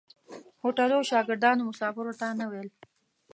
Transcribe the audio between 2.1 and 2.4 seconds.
ته